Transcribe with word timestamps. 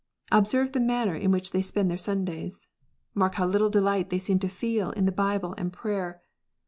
Observe 0.31 0.71
the 0.71 0.79
manner 0.79 1.13
in 1.13 1.29
which 1.29 1.51
they 1.51 1.61
spend 1.61 1.87
their 1.91 1.95
Sundays. 1.99 2.67
Mark 3.13 3.35
how 3.35 3.45
little 3.45 3.69
delight 3.69 4.09
they 4.09 4.17
seem 4.17 4.39
to 4.39 4.49
feel 4.49 4.89
in 4.93 5.05
the 5.05 5.11
Bible 5.11 5.53
and 5.59 5.71
prayer. 5.71 6.23